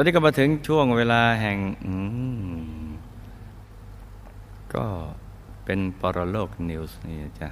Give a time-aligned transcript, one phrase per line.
[0.00, 1.58] อนนี้ก็มาถึงช่วงเวลาแห่ง
[4.74, 4.86] ก็
[5.64, 7.48] เป็นปรโลกนิวส์นี่จ้ะ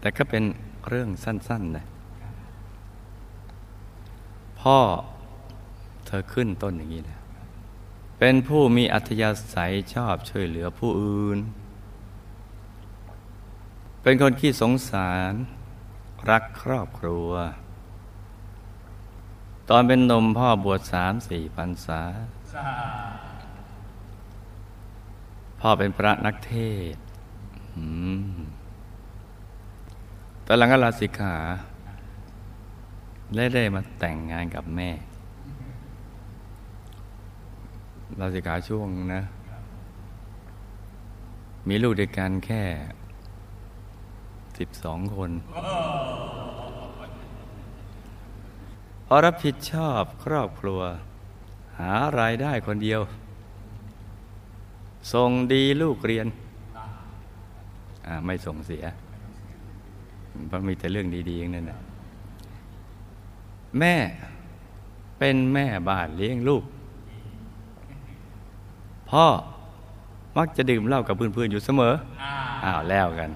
[0.00, 0.44] แต่ก็เป็น
[0.88, 1.84] เรื่องสั้นๆนะ
[4.60, 4.78] พ่อ
[6.06, 7.18] เธอขึ้นต้นอย่างนี้นะ
[8.18, 11.38] เป็นผู้มีอัธยาศัยชอบช่วยเหลือผู้อื่น
[14.02, 15.32] เป็นคนขี้สงสาร
[16.30, 17.30] รักครอบครัว
[19.74, 22.02] ตอนเป็นนมพ่อบวชสามสี่พรรษา
[25.60, 26.54] พ่อเป็นพระนักเท
[26.94, 26.96] ศ
[30.46, 31.36] ตอนหลังก็ลาสิกขา
[33.34, 34.90] และได้มาแต่งงานกับแม่
[38.20, 39.22] ลาสิกขาช่วงนะ
[41.68, 42.62] มีลูกด้วยกันแค่
[44.58, 46.41] สิบสองคนพอ
[49.24, 50.80] รับผิดชอบครอบครัว
[51.78, 53.00] หารายได้คนเดียว
[55.12, 56.26] ส่งดีลูกเรียน
[58.24, 58.84] ไม่ส่งเสีย
[60.46, 61.80] เพราะมีแต่เรื่องดีๆอย่างนั้นนะ
[63.78, 63.94] แม่
[65.18, 66.64] เป็นแม่บ้านเลี้ยงลูก
[69.10, 69.26] พ่อ
[70.38, 71.94] มักจะดื่มเหล้ากับเพื่อนๆอยู่เสมอ
[72.64, 73.30] อ้าวแล้วกัน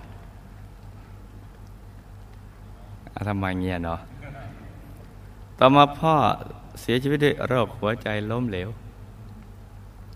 [3.29, 4.01] ทำไมเงี้ยเนาะ
[5.59, 6.15] ต่อมาพ่อ
[6.81, 8.69] เสียชีวิตด้วยโรคหัวใจล้มเหลว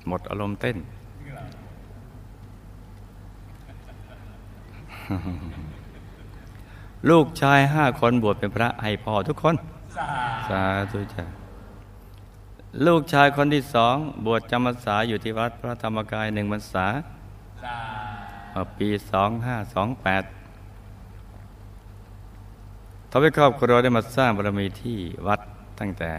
[0.08, 0.76] หมดอารมณ์เต้น
[7.10, 9.54] ลูกชายห้าคนบวชเป็นพระให้พ่อทุกคน
[10.48, 11.24] สาธุจ้า
[12.86, 13.96] ลูกชายคนที่สอง
[14.26, 16.86] บวชจำพรรษาอยู่ที่วัดพระธรรมกายหนึ่งพรรษา
[18.78, 20.22] ปีสองห้าสองแปด
[23.10, 25.40] ทำให้ครอบครัวได้มาสร้างบารมีที่วัด
[25.80, 26.10] ตั้งแต่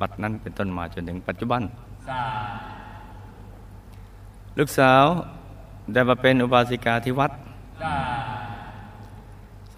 [0.00, 1.62] บัดนั้นเป็นต้นมาจนถึงปัจจุบัน
[4.58, 5.04] ลูกสาว
[5.92, 7.32] ได้มาเป็นอุบาสิกาที่วัด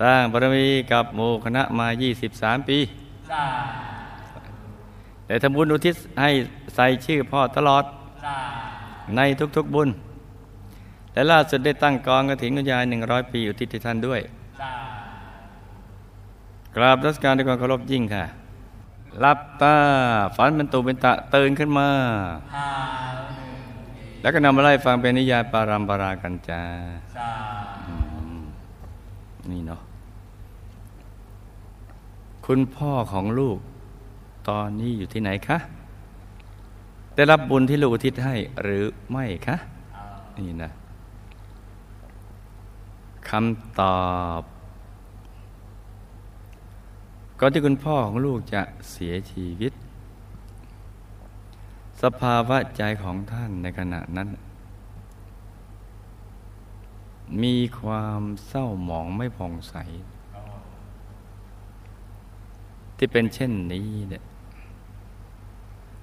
[0.00, 1.86] สร้างบารมีกับหมู่คณะมา
[2.28, 2.78] 23 ปี
[5.26, 6.30] แต่ทำบุญอุทิศให้
[6.74, 7.84] ใส่ชื่อพ่อตลอด
[9.16, 9.20] ใน
[9.56, 9.88] ทุกๆบุญ
[11.12, 14.20] และล่าสุดได้ตั้งกองกระถิ่นกุญยายหนึ่งร้อยปีอุทิศให้ท่านด้วย
[16.77, 18.25] กราบรัชการด้วยความเคารพยิ่งค่ะ
[19.25, 19.77] รับตา
[20.37, 21.88] ฝันเป็นตูเป็นตะตื่นขึ้นมา
[24.21, 26.62] แล้วก็นำมาไล่ฟังเป็นนิยายปารัมปรากันจา
[29.50, 29.83] นี่เนาะ
[32.47, 33.59] คุณพ่อของลูก
[34.49, 35.59] ตอนนี้อยู่ที่ไหนคะ
[37.15, 39.56] ได้รับบุญที่ลูกอุทิศให้หรือไม่คะ
[40.39, 40.72] นี่นะ
[43.28, 44.03] คำตอ
[44.41, 44.43] บ
[47.44, 49.72] ก่อนที่คุณพ่อของลูกจะเสียชีวิต
[52.03, 54.28] สภาวะใจของท่านในขณะนั้น
[57.42, 59.75] มีความเศร้าหมองไม่ผ่องใส
[62.97, 64.24] ที่เป็นเช่นนี้เนี่ย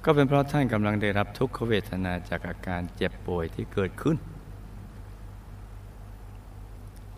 [0.04, 4.18] ก็เป็นเพราะท่านกำลังได้รับทุกขเวทนาจากอาการเจ็บป่วยที่เกิดขึ้น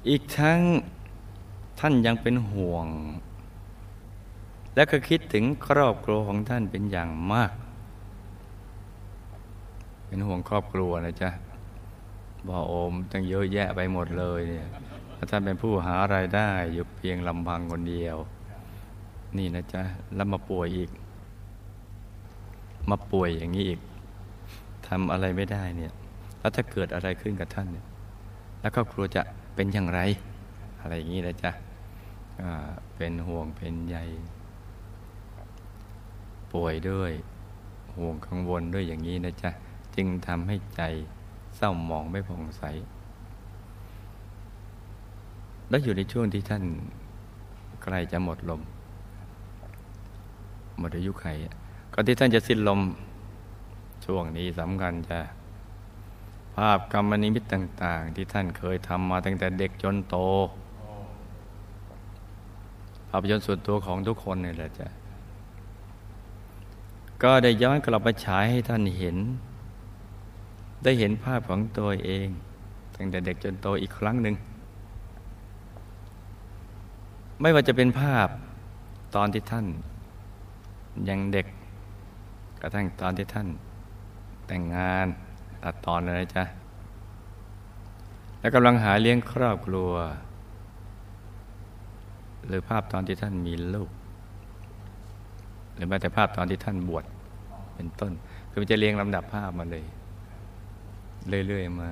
[0.10, 0.60] อีกทั้ง
[1.80, 2.88] ท่านยังเป็นห่วง
[4.76, 7.52] และก็คิดถึงครอบครัวของท่านเป็นอย่างมาก
[10.06, 11.30] เป็นห่วงครอบครัวนะจ๊ะ
[12.48, 14.68] บ่อโอมตั้งเยอะแยะไปหมดเลยเนี่ย
[15.30, 18.18] ท่านเป็นผู้หาไรายได้อยู่เพียงลำพังคนเดียว
[19.38, 19.84] นี่นะจ๊ะ
[20.16, 20.90] แล้วมาป่วยอีก
[22.90, 23.80] มาป่วยอย่างนี้อีก
[24.88, 25.94] ทำอะไรไม่ได้เนี่ย
[26.40, 27.86] แล้วถ้าเกิดอะไรขึ้นกับท่านเนี่ย
[28.60, 29.22] แล้วครอบครัวจะ
[29.56, 30.00] เป็นอย่างไร
[30.82, 31.52] อะไรอย่างนี้นะจ๊ะ
[32.96, 33.98] เป็นห่วงเป็นใย
[36.52, 37.12] ป่วยด้วย
[37.96, 39.52] ห่วงกังวลด้วยอย่างนี้นะจ๊ะ
[39.96, 40.82] จึงทำให้ใจ
[41.58, 42.64] เศร้าหมองไม่ผ่องใส
[45.70, 46.64] แล้วอยู่ในช่วงที่ท่าน
[47.84, 48.62] ใกล้จะหมดลม
[50.78, 51.26] หมดอายุไข
[51.94, 52.82] ก่อนที่ท่านจะสิ้นลม
[54.06, 55.20] ช่วงนี้สำคัญจะ
[56.56, 60.16] ภาพกรรมนิมิตต่าง ๆ ที่ท่านเคยทำมาตั้งแต่เด็กจนโต
[63.10, 64.88] ภาพยนตร์ส่วนตัวของทุกคนเนี่ยแหละจ้ะ
[67.24, 69.18] ก็ได้ย้อนกลับมาฉายให้ท่านเห็น
[70.84, 72.28] ได้เห็นภาพของตัวเอง
[72.96, 74.36] ตั้งแต่เด็กจนโตอีกครั้งหนึ่ง
[77.42, 78.28] ไม่ว่าจะเป็นภาพ
[79.16, 79.66] ตอนที่ท่าน
[81.10, 81.48] ยังเด็ก
[82.62, 83.48] กระทั่งตอนที่ท่าน
[84.48, 85.08] แต่งงาน
[85.64, 86.44] ตัดตอนอะไรจ๊ะ
[88.40, 89.94] แล้วกำลังหาเลี้ยงครอบครัว
[92.46, 93.90] หรือภาพตอนที่ท่านมีลูก
[95.82, 97.06] รือแม้แต่ภาพตอนที่ท่านบวช
[97.76, 98.12] เป็นต้น
[98.50, 99.86] คือมันจะเรียงลำดับภาพมาเลย
[101.48, 101.92] เรื่อยๆมา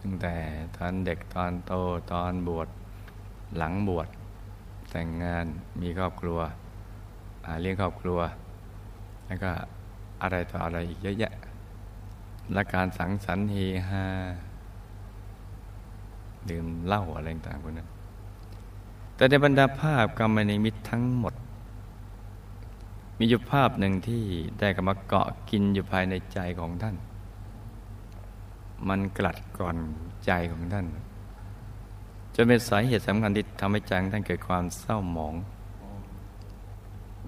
[0.00, 0.34] ตั้งแต่
[0.76, 1.72] ตอนเด็กตอนโต
[2.12, 2.68] ตอนบวช
[3.56, 4.08] หลังบวช
[4.90, 5.46] แต่งงาน
[5.80, 6.38] มีครอบครัว
[7.60, 8.18] เลี้ยงครอบครัว
[9.26, 9.50] แล้วก็
[10.22, 11.32] อะไรต่ออะไรอีกเยอะแยะ
[12.52, 13.56] และการสังสรรค์เฮ
[13.88, 14.04] ฮา
[16.50, 17.88] ดื่มเหล้าอะไรต่างๆพวกนั้น
[19.16, 21.34] แต่ในบรรดาภาพกรรมนิมิตทั้งหมด
[23.18, 24.24] มีอยู่ภาพหนึ่งที่
[24.60, 26.96] ได้กำมาเกาะกินอยู่ภายในใจของท่าน
[28.88, 29.78] มันกลัดกร่อน
[30.24, 30.86] ใจของท่าน
[32.34, 35.34] จนเป็นสาเหตุสำคัญที่ทำให้ใจท่านเกิดความเศร้าหมอง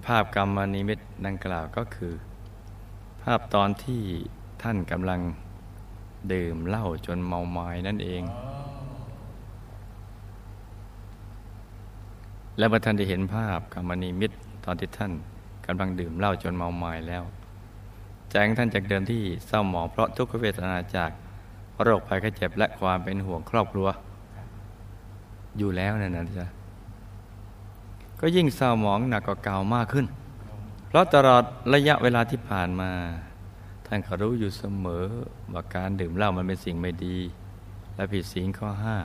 [0.05, 2.13] ภาพกรรมนิมิตดังกล่าวก็คือ
[3.23, 4.01] ภาพตอนที่
[4.61, 5.19] ท่านกำลัง
[6.33, 8.23] ดื่มเหล้าจนเมาไม้นั่นเอง
[12.57, 14.31] และเมื่อท่านได้เห็นภาพกรรมนิมิต
[14.65, 15.11] ตอนที่ท่าน
[15.65, 17.23] กำลังดื่มเหล้าจนเมาไม้แล้ว
[18.29, 21.09] ใจของท่านจากเดิมที่เศร้าหมองเพราะทุกขเวทนาจาก
[21.81, 23.87] โรคภัยไข้เจ็บและความเป็นห่วงครอบครัว
[25.57, 26.47] อยู่แล้วนั่นนะจ๊ะ
[28.19, 30.05] ก็ยิ่งเศร้าหมองหนักกว่าเก่ามากขึ้น
[30.87, 31.43] เพราะตลอด
[31.73, 32.91] ระยะเวลาที่ผ่านมา
[33.85, 35.05] ท่านก็รู้อยู่เสมอ
[35.53, 37.17] ว่าการดื่มเหล้ามันเป็นสิ่งไม่ดี
[37.95, 38.97] และผิดศีลข้อห้า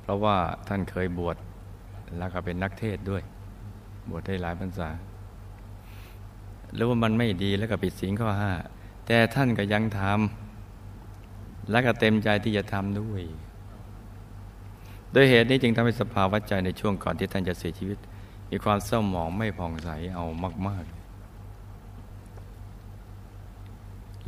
[0.00, 0.36] เพราะว่า
[0.68, 1.36] ท่านเคยบวช
[2.18, 3.22] แล้วก็เป็นนักเทศด้วย
[4.08, 4.88] บวชได้หลายพรรษา
[6.78, 8.52] รู้ว่ามันไม่ดีแล้วก็ผิดศีลข้อห้า
[9.06, 13.22] แต่ท่านก็ยังทำและก็เต็มใจที่จะทำด้วย
[15.12, 17.98] โดยเหตุนี้จึงทำให้สภาวะใจในช่วงก่อนที่ท่านจะเสียชีวิต
[18.50, 20.24] มีความเศร้าหมองไม่ผ่องใสเอา
[20.68, 20.94] มาก ๆ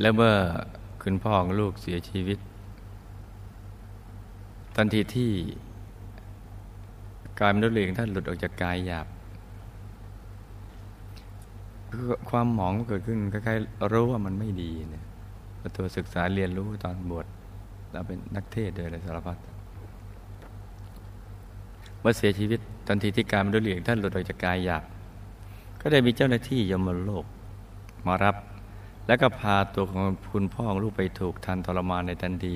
[0.01, 0.33] และเมื่อ
[1.03, 2.39] คุณพ่อของลูกเสียชีวิต
[4.77, 5.31] ทันทีที่
[7.41, 9.07] กายมนุษย์เหลืองท่านหลุดออกจากกายหยาบ
[12.31, 15.05] ความหมองเกิดขึ้นคล้ายๆรู้ว่ามันไม่ดีเนี่ย
[15.77, 17.27] ตัวศึกษาเรียนรู้ตอนบวช
[17.93, 19.39] เราเป็นนักเทศด้วยอะไรสารพัด
[22.01, 24.85] เมื่อเสียชีวิตทันทีที่กายมนุษย์เหลืองท่านหลุดออกจากกายหยาบ
[25.81, 27.25] ก็ได้มีเจ้าหน้าที่ยมโลก
[28.07, 28.37] มารับ
[29.07, 30.03] แล้วก็พาตัวของ
[30.33, 32.55] คุณพ่อของลูกไปถูกทันทรมานในทันที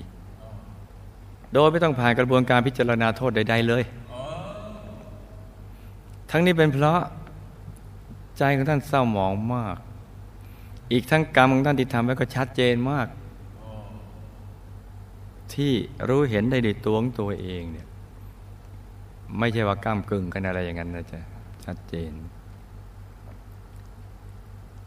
[1.52, 3.82] โดยไม่ต้องผ่านกระบวนการพิจารณาโทษใด ๆ เลย
[6.30, 7.00] ทั้งนี้เป็นเพราะ
[8.38, 9.76] ใจของท่านเศร้าหมองมาก
[10.92, 13.08] อีกทั้งกรรมของท่านที่ทำไว้ก็ชัดเจนมาก
[15.54, 15.72] ที่
[16.08, 17.86] รู้เห็นได้ด้วยตัวของตัวเองเนี่ย
[19.38, 21.20] ไม่ใช่ว่าก้ามกึ่งกันอะไรอย่างนั้นนะจ๊ะ
[21.64, 22.12] ชัดเจน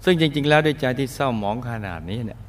[0.04, 2.40] ซึ่งจริง ๆ แล้วด้วยใจที่เศร้าหมองขนาดนี้เนี่ย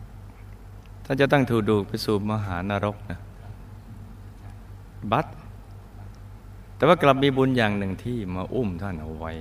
[1.04, 3.18] ท่านจะตั้งถูกดูไปสู่มหานรกนะ
[5.12, 5.26] บัต
[6.76, 9.32] แต่ว่ากลับมีบุญอย่างหนึ่งที่มาอุ้มท่านเอาไว้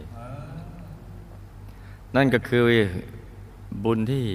[2.16, 2.64] นั่นก็คือ
[3.84, 4.26] บุญที่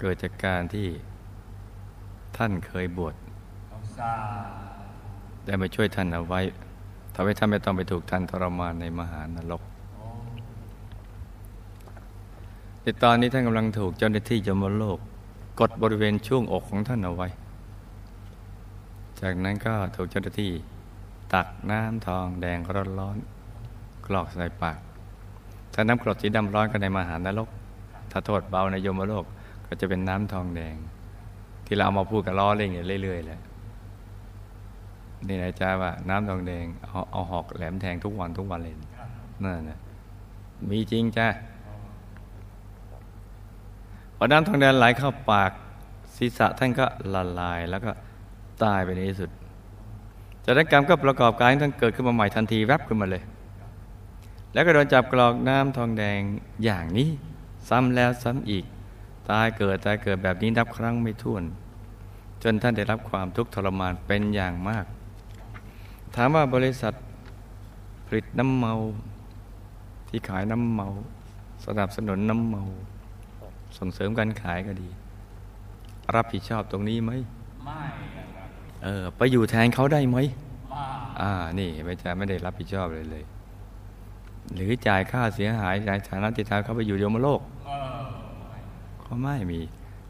[0.00, 0.88] เกิดจากการที่
[2.36, 3.14] ท่านเคยบวช
[5.44, 6.40] ได้มาช่วยท่านเอาไว้
[7.14, 9.62] ทำให้ท่านไม่ต้องไปถูกท่านทรมานในมหานรก
[12.82, 14.98] ในตอนนี้ท่านกำลังถูกเจ้าหน้าที่จมโลก
[15.60, 17.28] กดบริเวณช่วงอกของท่านเอาไว้
[19.20, 20.52] จากนั้นก็ถูกเจ้าหน้าที่
[21.32, 23.18] ตักน้ำทองแดงร้อนร้อน
[24.06, 24.78] กรอกใส่ปาก
[25.74, 27.48] ถ้าน้ำกรดสีดำร้อนก็ในมหานรก
[28.10, 29.24] ถ้าโทษเบาในยมโลก
[29.66, 30.74] ก็จะเป็นน้ำทองแดง
[31.66, 33.40] ที่เราเอามาพูดกับล้อเล่นอย่างเรื่อยๆแหละ
[35.26, 38.74] นี่นะจ๊ะว่าน้ำทองแดงเอาเอาหอกแหลมแทงทุกวันทุกวันเลย
[39.42, 39.78] นั่นนะ
[40.70, 41.26] มีจริงจ้ะ
[44.16, 45.50] พอน้ำทองแดงไหลเข้าปาก
[46.16, 47.90] ศีรษะท่านก็ละลายแล้วก็
[48.64, 49.30] ตายไปในที่สุด
[50.44, 53.22] จากนั้นกรรมก็ประกอบการทั้งเกิดขึ้นมาใหม่ทันทีแวบขึ้นมาเลย
[54.52, 56.20] แล้วก็โดนจับกรอกน้ำทองแดง
[56.64, 57.08] อย่างนี้
[57.68, 58.64] ซ้ำแล้วซ้ำอีก
[59.30, 61.44] ตายเกิดตายเกิดแบบนี้นับครั้งไม่ถ้วน
[62.42, 64.86] จนท่านได้รับความทุกข์ทรมานเป็นอย่างมาก
[66.14, 66.94] ถามว่าบริษัท
[68.06, 68.72] ผลิตน้ำเมา
[70.08, 70.88] ที่ขายน้ำเมา
[71.66, 72.62] สนับสนุนน้ำเมา
[73.78, 74.88] ส่งเสริมการขายก็ดี
[76.14, 77.12] รับผิดชอบตรงนี้ไหม
[77.64, 77.82] ไม่
[78.84, 80.18] เออไปอยู่แทนเขาได้ไหม
[81.20, 83.24] อ่านี่ไม่จะไม่ได้รับผิดชอบเลยเลย
[84.54, 87.40] หรือจ่ายค่าเสียหายในฐานะที่ทำเขาไปอยู่โยมโลก
[89.04, 89.60] ก็ไม่มี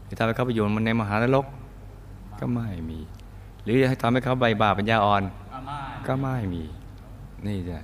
[0.03, 1.45] หรือทำให้เขาไปอยู่มันในมหานรก
[2.39, 2.99] ก็ไม่มี
[3.63, 5.23] หรือให้ทำให้เขาใบบาปัญญาอ่อน
[6.07, 6.63] ก็ไม่มี
[7.45, 7.79] นี่จ้ะ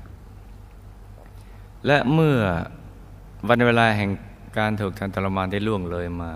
[1.85, 2.37] และเมื่อ
[3.47, 4.09] วันเวลาแห่ง
[4.57, 6.31] การถูกทันตรมานได้ล่วงเลยมา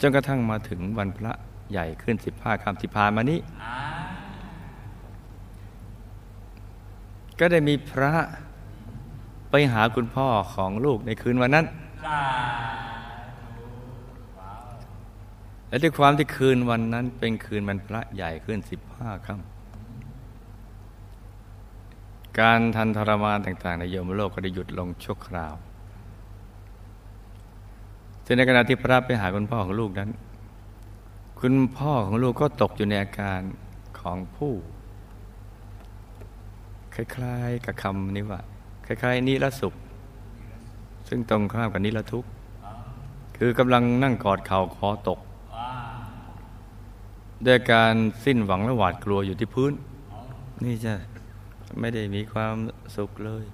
[0.00, 1.32] จนกระทั่งมาถึงวันพระ
[1.70, 3.40] ใหญ่ขึ้นสิบห้าคำสิพานมานี้
[7.38, 8.12] ก็ได้มีพระ
[9.50, 11.66] ไปหาคุณพ่อของลูกในคืนวันนั้น
[15.68, 19.58] และด้วยความที่คืนวันนั้น เป็นคืนมันพระใหญ่ขึ้นสิบห้าค่ำ
[22.40, 25.54] การทันทรมานต่าง ๆ ในโยมโลกก็ได้หยุดลงชั่วคราว
[28.24, 30.10] ซึ่งในขณะที่พระไปหาคุณพ่อของลูกนั้น
[31.40, 33.40] คุณพ่อของลูกก็ตกอยู่ในอาการ
[34.00, 34.52] ของผู้
[36.94, 38.40] คล้าย ๆ กับคำนี้ว่า
[38.90, 39.74] คล้ายๆนิรสุข
[41.08, 42.28] ซึ่งตรงข้ามกับนิรทุกข์
[43.36, 45.20] คือกำลังนั่งกอดเข่าคอตก
[47.46, 49.72] ด้วยการสิ้นหวังและหวาดกลัวอยู่ที่พื้น
[50.64, 50.92] นี่จะ
[51.80, 52.54] ไม่ได้มีความ
[52.96, 53.44] สุขเลย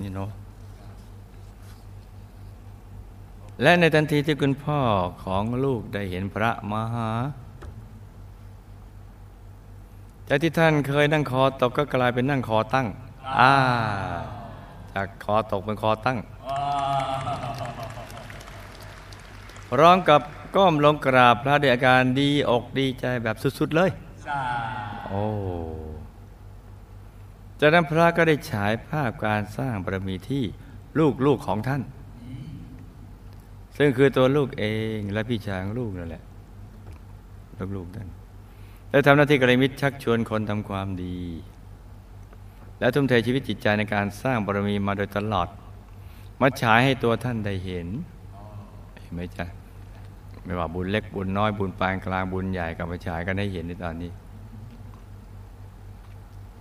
[0.00, 0.30] นี่เนาะ
[3.62, 4.80] และในทันทีที่คุณพ่อ
[5.24, 7.10] ของลูกได้เห็นพระมหา
[10.34, 12.86] จากที่ท่านเคยนั่งคอตกก็กลายเป็นนั่งคอตั้ง
[13.40, 13.52] อ่า
[14.92, 16.18] จากคอตกเป็นคอตั้ง
[19.80, 20.20] ร้องกับ
[20.56, 23.90] ก้มลงกราบพระด้วยอาการดีอกดีใจแบบสุดๆเลย
[25.08, 25.24] โอ้
[27.60, 30.44] จากนั้นพระก็ได้ฉายภาพการสร้างบารมีที่
[31.26, 31.82] ลูกๆของท่าน
[33.76, 34.64] ซึ่งคือตัวลูกเอ
[34.96, 36.22] งและพี่ชายของลูกนั่นแหละ
[37.76, 38.08] ลูกๆนั่น
[38.92, 41.18] และทำหน้าที่กระมิตรชักชวนคนทำความดี
[42.78, 45.48] และทุ่มเทชีวิตจิตใจในการสร้างบารมีมาโดยตลอด
[46.40, 47.88] มาฉายให้ตัวท่านได้เห็น
[49.00, 49.46] เห็นไหมจ๊ะ
[50.44, 54.10] ไม่ว่าบุญเล็กบุญน้อยบุญปานกลางบุญใหญ่กับมาฉายกันให้เห็นในตอนนี้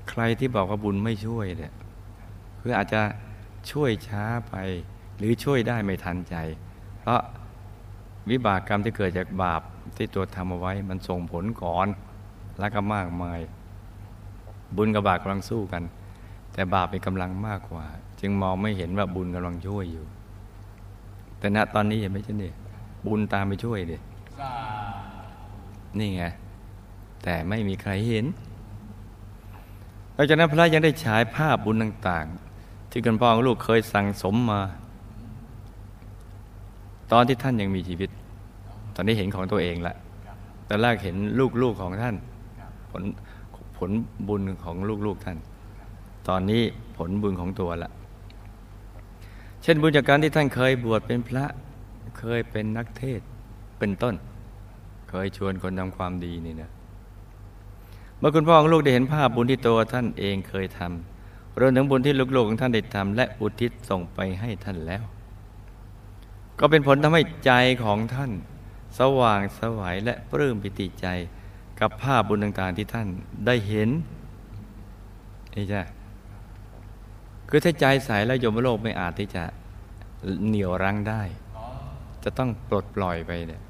[0.09, 1.73] ใครที่บอกว่าบุญไม่ช่วยเนี่ย
[2.61, 3.01] คืออาจจะ
[3.71, 4.55] ช่วยช้าไป
[5.17, 6.35] หรือช่วยได้ไม่ทันใจ
[6.99, 7.21] เพราะ
[8.29, 9.61] วิบากกรรมที่เกิดจากบาป
[9.97, 11.87] ที่ตัวทำเอาไว้มันส่งผลก่อน
[12.61, 13.39] แล้วก็มากมาย
[14.75, 15.83] บุญกับบาปกำลังสู้กัน
[16.53, 17.85] แต่บาปมีกำลังมากกว่า
[18.19, 20.05] จึงมองไม่เห็นว่าบุญกำลังช่วยอยู่
[21.39, 22.53] แต่ณตอนนี้เห็นไหมจ๊ะเนี่ย
[23.07, 23.97] บุญตามไปช่วยเด็
[25.99, 26.23] นี่ไง
[27.23, 28.25] แต่ไม่มีใครเห็น
[30.13, 34.61] หลังจากนั้นพระยังได้ฉายภาพบุญต่างๆ ที่คุณพ่อของลูกเคยสั่งสมมา
[37.11, 38.09] ตอนที่ท่านยังมีชีวิต
[38.95, 39.95] ตอนนี้เห็นของตัวเองละ
[40.65, 41.15] แต่แรกเห็น
[41.61, 42.15] ลูกๆของท่าน
[42.91, 43.03] ผล
[43.77, 43.91] ผล
[44.27, 45.37] บุญของลูกๆท่าน
[46.27, 46.63] ตอนนี้
[46.97, 47.91] ผลบุญของตัวละ
[49.63, 51.45] เช่นบุญจากการที่ท่านเคยบวชเป็นพระ
[52.19, 53.21] เคยเป็นนักเทศ
[53.79, 54.15] เป็นต้น
[55.09, 56.69] เคยชวนคนทำความดีนี่นะ
[58.17, 65.03] เมื่อคุณพ่อของลูกได้เห็นภาพบุญที่ตัวท่านเองเคยทำรวมถึงบุญที่ลูกๆของท่านได้ทำและอุทิศส่งไปให้ท่านแล้ว
[66.59, 67.51] ก็เป็นผลทำให้ใจ
[67.83, 68.31] ของท่าน
[68.99, 71.07] สว่างสวัยและปลื้มปิติใจ
[71.81, 73.07] กับภาพบุญต่างๆที่ท่าน
[73.45, 73.89] ได้เห็น
[75.55, 75.81] นี่จ้ะ
[77.49, 79.43] คือถ้าใจใสแล้วยมโลกไม่อาจที่จะ
[80.47, 81.21] เหนี่ยวรั้งได้
[82.23, 83.61] จะต้องปลดปล่อยไปเนี่ย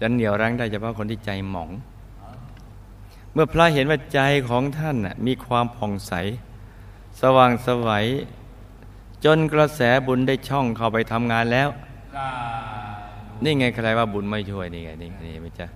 [0.00, 1.70] จะเหนี่ยวรั้งได้เฉพาะคนที่ใจหมอง
[3.32, 4.20] เมื่อพระเห็นว่าใจ
[4.50, 4.96] ของท่าน
[5.26, 6.12] มีความผ่องใส
[7.20, 8.06] สว่างสวัย
[9.24, 11.68] จนกระแสบุญได้ช่องเข้าไปทำงานแล้ว
[13.44, 15.66] นี่ไงใครว่าบุญไม่ช่วยนี่ไงนี่นี่ไม่ใช่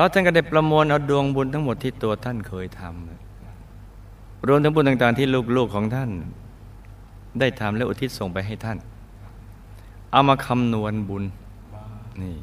[0.00, 5.26] ราะท่านก็ได้ประมวลเอาดวงบุญทั้งหมดที่ตัวท่านเคยทำรวมทั้งบุญต่างๆที่
[5.56, 6.10] ลูกๆของท่าน
[7.40, 8.78] ได้ทำและอุทิศส่งไปให้ท่าน
[10.12, 11.24] เอามาคำนวณบุญ
[12.22, 12.34] นี่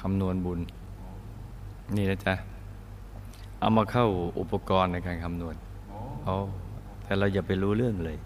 [0.00, 0.60] คำนวณบุญ
[1.96, 2.34] นี่นะจ๊ะ
[3.60, 4.06] เอามาเข้า
[4.40, 5.54] อุปกรณ์ในการคำนวณ
[6.24, 6.34] โอ้
[7.02, 8.18] แต่เราอย่าไปรู้เรื่องเลย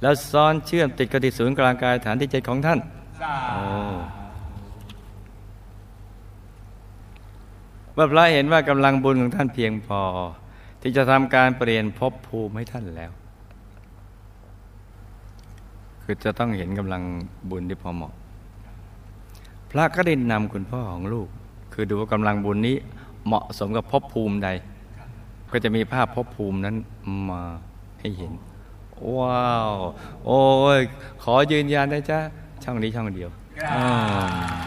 [0.00, 2.78] แล้วซ้อนเชื่อมติดกับที่ศูนย์กลางกายฐานที่ใจของท่าน
[7.94, 10.00] เมื่อพระเห็นว่ากำลังบุญของท่านเพียงพอ
[10.80, 13.12] ที่จะทำการเปลี่ยนภพภูมิให้ท่านแล้ว
[16.02, 17.02] คือจะต้องเห็นกำลัง
[17.50, 18.12] บุญที่พอเหมาะ
[19.70, 21.28] พระก็ได้นำคุณพ่อของลูก
[21.72, 22.76] คือดูว่ากำลังบุญนี้
[23.26, 24.48] เหมาะสมกับภพภูมิใด
[25.52, 26.76] ก็จะมีภาพภพภูมินั้น
[27.30, 27.42] มา
[28.00, 28.32] ให้เห็น
[29.16, 29.72] ว้าว
[30.26, 30.42] โอ้
[30.76, 30.78] ย
[31.22, 32.18] ขอยืนยันได้จ้า
[32.64, 33.30] ช่องนี้ช่องเดียว
[33.72, 33.76] ส
[34.62, 34.63] ง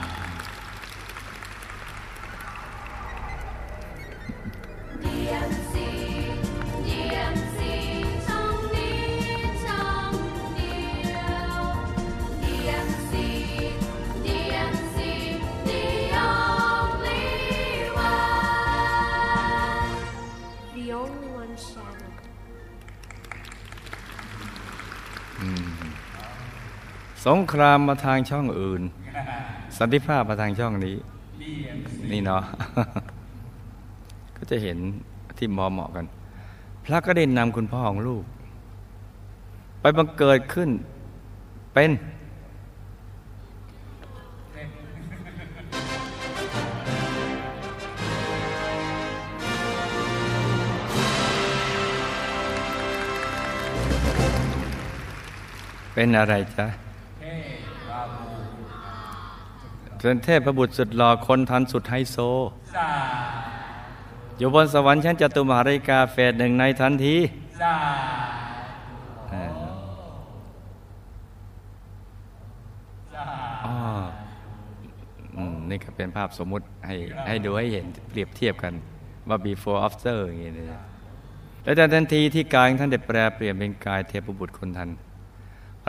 [27.51, 28.81] ครามมาทางช่องอื่น
[29.77, 30.95] สันติภาพมาทางช่องนี้
[32.11, 32.43] นี่เนาะ
[34.37, 34.77] ก็จะเห็น
[35.37, 36.05] ที่มอเหมาะกัน
[36.85, 38.23] พระก็ได้นำคุณพ่อของลูก
[39.81, 40.69] ไปบังเกิดขึ้น
[41.73, 41.91] เป็น
[55.93, 56.67] เป็นอะไรจ๊ะ
[60.01, 62.17] เป็นเทพประบุตรสุดหล่อคนทันสุดไฮโซ
[64.37, 67.15] อยู่บนสวรรค์ชั้นจตุมหาริกาเฟสหนึ่งในทันที
[67.63, 67.75] อ่า
[73.65, 73.75] อ๋อ
[75.35, 76.95] อืมนี่ก็เป็นภาพสมมุติให้
[77.27, 78.73] ให้ดูให้เห็นเปรียบเทียบกัน
[79.29, 80.81] ว่า before after อย่างนี้นะ
[81.63, 84.89] แล้วแต่ทันทีที่กายของท่านได้แปลเปลี่ยนเป็นกายเทพบุตรคนทัน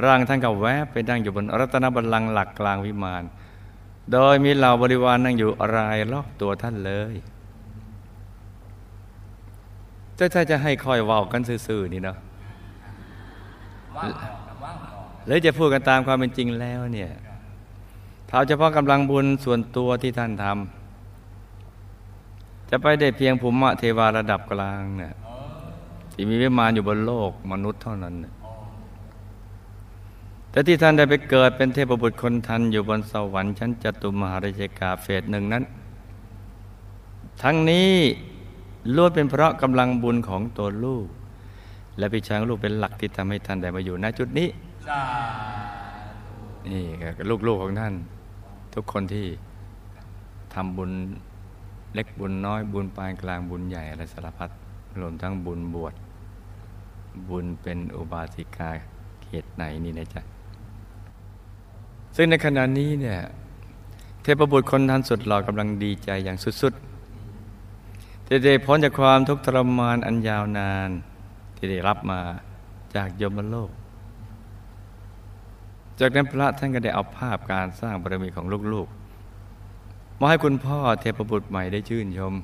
[0.04, 3.24] ร่างท่านก็แวบไปนั่งอยู่บนรัตนบัลลังก์หลักกลางวิมาน
[4.12, 7.14] โดยมีเหล่าบริวารนั่งอยู่รายรอบตัวท่านเลย
[10.16, 12.18] แต่ถ้าจะให้คอยว้ากันซื่อๆนี่เนาะ
[15.26, 17.10] หรือจะพูดกันตามความเป็นจริงแล้วเนี่ย
[18.30, 25.14] ถ้าเฉพาะกำลังบุญส่วนตัวที่ท่านทำจะไปได้เพียงภูมิเทวาระดับกลางเนี่ย
[26.12, 28.34] ที่มีวิมานอยู่บนโลกมนุษย์เท่านั้นเนี่ย
[30.58, 35.64] แต่ที่ท่านได้ไปเกิดเป็นเทพบุตรคนทันอยู่บนสวรรค์ชั้นจตุมหาราชกาเฟสหนึ่งนั้น
[37.42, 37.92] ทั้งนี้
[38.94, 41.06] ล้วนเป็นเพราะกำลังบุญของตัวลูก
[41.98, 44.48] และพี่ช้างลูกเป็นหลักที่ทำให้ท่านได้มาอยู่ณจุดนี้
[46.70, 46.84] นี่
[47.18, 47.94] ก็ลูกๆของท่าน
[48.74, 49.26] ทุกคนที่
[50.54, 50.90] ทำบุญ
[51.94, 54.50] เล็กบุญน้อยบุญปานกลางบุญใหญ่อะไรสารพัด
[55.00, 55.94] รวมทั้งบุญบวช
[57.28, 58.70] บุญเป็นอุบาสิกา
[59.22, 60.37] เขตไหนนี่นะจ๊ะ
[62.20, 63.20] ซึ่งในขณะนี้เนี่ย
[64.22, 70.90] เทพบุตรคนทันสุดหล่อกำลังดีใจอย่างสุดๆที่ได้พ้นจากความทุกข์ทรมานอันยาวนาน
[71.56, 72.20] ที่ได้รับมา
[72.94, 73.70] จากยมโลก
[76.00, 82.34] จากนั้นพระท่านก็ได้เอาภาพการสร้างบารมีของลูกๆมาให้คุณพ่อเทพบุตรใหม่ได้ชื่นชม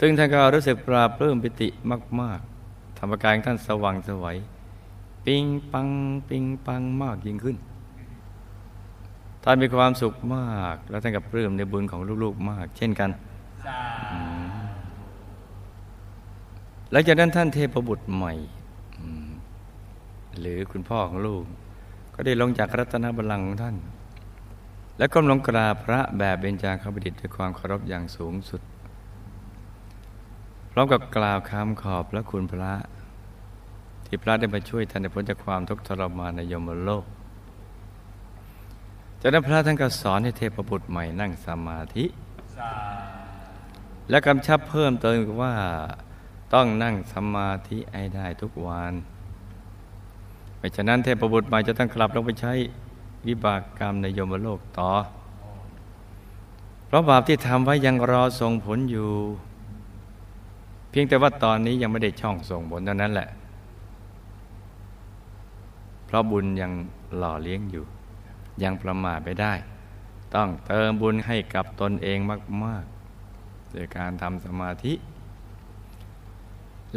[0.00, 1.68] ซึ่งท่านก็รู้สึกปราบปลื้มปิติ
[2.20, 4.38] มาก ๆ ธรรมกายท่านสว่างสวัย
[5.26, 5.88] ปิงปัง
[6.28, 7.56] ปิงปังมากยิ่งขึ้น
[9.44, 13.10] ท่านมีความสุขมาก แล้วท่านก็ปลื้มในบุญของลูกๆมาก เช่นกัน
[14.12, 14.46] อืม
[16.90, 18.32] หลังจากนั้นท่านเทพบุตรใหม่
[18.98, 19.28] อืม
[20.40, 21.44] หรือคุณพ่อของลูก
[22.14, 23.76] ก็ได้ลงจากรัตนบัลลังก์ของท่าน
[24.98, 28.60] และก้มลงกราบพระแบบเบญจางคบดิษฐ์ด้วยความเคารพอย่างสูงสุด
[30.72, 32.72] พร้อมกับกล่าวคำขอบพระคุณพระ
[34.06, 37.04] ที่พระได้มาช่วยท่านในพ้นจากความทุกข์ทรมานในยมโลก
[39.20, 42.04] จากนั้นพระท่านก็สอนให้เทพบุตรใหม่นั่งสมาธิ
[44.10, 45.54] และกำชับเพิ่มเติมอีกว่า
[46.54, 48.92] ต้องนั่งสมาธิให้ได้ทุกวัน
[50.58, 52.52] ไม่ฉะนั้นเทพบุตรใหม่จะต้องกลับลงไปใช้
[53.26, 54.90] วิบากกรรมในยมโลกต่อ
[56.86, 59.10] เพราะบาปที่ทำไว้ยังรอส่งผลอยู่
[60.90, 63.28] เพียงแต่ว่าตอนนี้ยังไม่ได้ช่องส่งผลเท่านั้นแหละ
[66.06, 66.72] เพราะบุญยัง
[67.16, 67.84] หล่อเลี้ยงอยู่
[68.62, 69.52] ยังประมาทไม่ได้
[70.34, 72.18] ต้องเติมบุญให้กับตนเอง
[72.64, 74.92] มากๆโดยการทำสมาธิ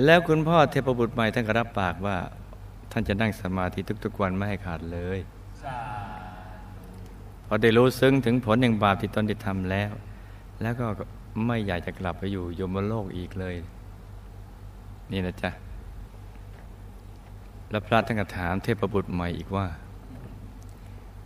[0.05, 2.17] แล้วคุณพ่อเทพบุตรใหม่ท่านก็รับปากว่า
[2.91, 5.19] ท่านจะนั่งสมาธิทุกๆวันไม่ให้ขาดเลย
[7.47, 9.91] พอได้รู้ซึ้งถึงผลแห่งบาปที่ตนได้ทำแล้ว
[10.61, 10.87] แล้วก็
[11.45, 13.55] ไม่อยากจะกลับไปอยู่ยมโลกอีกเลย
[15.11, 15.51] นี่นะจ๊ะ
[17.69, 19.67] แล้วพระท่านก็ถามเทพบุตรใหม่อีกว่า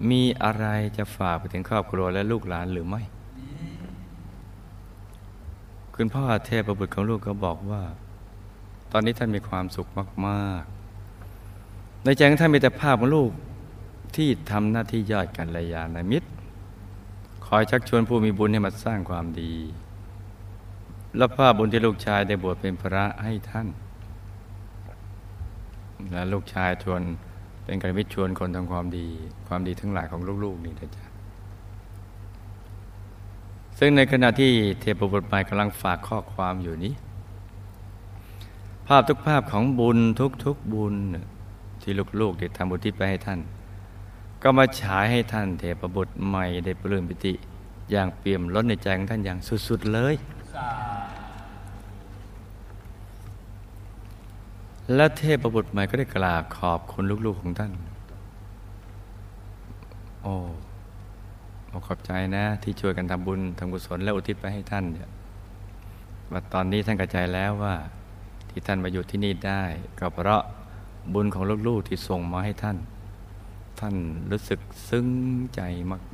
[0.09, 0.65] มีอะไร
[0.97, 3.01] จะฝากไปถึงครอบครัวและลูกหลานหรือไม่
[5.95, 7.83] คุณพ่อเทพบุตรของลูกก็บอกว่า
[8.91, 9.89] ตอนนี้ท่านมีความสุข
[10.27, 13.31] มากๆ ในใจของท่านมีแต่ภาพของลูก
[14.15, 16.29] ที่ทำหน้าที่ยอดกันระยาณมิตร
[17.47, 19.53] คอยชักชวนผู้มีบุญให้มาสร้างความดี
[21.17, 23.67] และภาพบุญที่ลูกชายได้บวชเป็นพระให้ท่าน
[26.11, 27.01] และลูกชายชวน
[27.63, 29.07] เป็นกระมิตรชวนคนทำความดี
[29.47, 31.03] ความดีทั้งหลายของลูกๆนี่นะจ๊ะ
[33.79, 36.93] ซึ่งในขณะที่เทพบุตรใหม่กำลังฝากข้อความอยู่นี้
[38.87, 39.99] ภาพทุกภาพของบุญ
[40.45, 40.95] ทุกๆบุญ
[41.81, 43.39] ที่ลูกๆได้ทำบุญทิศไปให้ท่าน
[44.43, 47.33] ก็มาฉายให้ท่าน เทพบุตรใหม่ได้ปลื้มปิติ
[47.91, 49.37] อย่างเปี่ยมล้นในใจของท่านอย่าง
[49.67, 50.15] สุดๆเลย
[54.95, 57.71] และเทพบุตรใหม่ก็ได้กราบขอบคุณลูกๆของท่าน
[60.21, 60.35] โอ้
[61.87, 65.09] ขอบใจนะ ที่ช่วยกันทำบุญทำกุศลและอุทิศไปให้ท่านเนี่ย
[66.31, 67.75] ว่าตอนนี้ท่านกระจายแล้วว่า
[68.49, 69.63] ที่ท่านมาอยู่ที่นี่ได้
[69.99, 70.43] ก็เพราะ
[71.13, 72.77] บุญของลูกๆที่ส่งมาให้ท่าน
[73.79, 73.95] ท่าน
[74.31, 75.07] รู้สึกซึ้ง
[75.55, 75.61] ใจ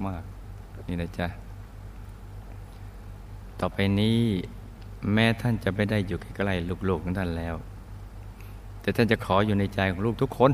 [0.08, 0.24] มาก
[0.56, 1.28] ๆ นี่นะจ๊ะ
[3.60, 4.20] ต่อไปนี้
[5.14, 7.56] แม้ท่านจะไม่ได้อยู่ใกล้ๆลูกๆของท่านแล้ว
[8.82, 10.52] แต่ท่านจะขออยู่ในใจของลูกทุกคน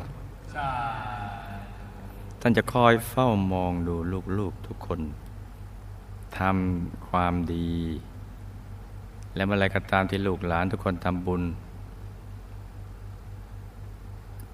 [2.41, 3.95] ท่านจะคอยเฝ้ามองดู
[4.39, 4.99] ลูกๆทุกคน
[6.39, 7.71] ทำความดี
[9.35, 11.43] และเมื่อไรก็ตามที่ลูกหลานทุกคนทำบุญ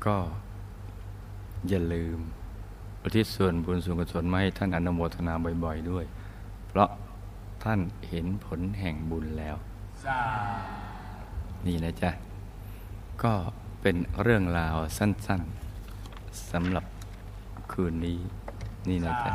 [0.06, 0.18] ก็
[1.68, 2.20] อย่าลืม
[3.02, 6.06] อุทิศส่วนบุญส่วนกุศลมาให้ท่านอนุโมทนาบ่อย ๆ ด้วย
[6.68, 6.90] เพราะ
[7.64, 7.80] ท่าน
[8.10, 9.56] เห็นผลแห่งบุญแล้ว
[11.66, 12.12] นี่นะจ๊ะ
[13.24, 13.36] ก็
[13.82, 15.42] เป็นเรื่องราวสั้น
[15.96, 16.86] ๆสำหรับ
[17.72, 18.20] คืนนี้
[18.90, 19.32] นี่นะจ๊ะ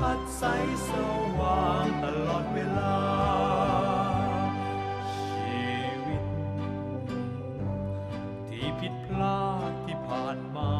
[0.00, 0.44] ชัดใส
[0.88, 0.90] ส
[1.38, 2.96] ว่างตลอดเวลา
[5.28, 5.70] ชี
[6.06, 6.22] วิต
[8.48, 10.74] ที่ผิดพลาดที่ผ่านมา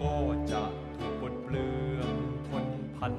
[0.00, 0.14] ก็
[0.52, 0.62] จะ
[0.96, 2.16] ถูกบทเปลือง
[2.48, 3.14] ทนพัน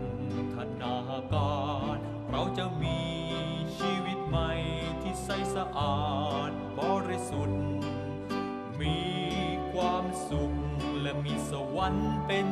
[0.54, 0.98] ธนา
[1.34, 1.62] กา
[1.96, 1.98] ร
[2.32, 3.00] เราจะมี
[3.78, 4.52] ชีวิตใหม่
[5.02, 6.02] ที่ใสสะอา
[6.50, 7.64] ดบริสุทธิ์
[8.82, 9.00] มี
[9.72, 10.54] ความสุข
[11.02, 12.51] และมีสวรรค์เป็น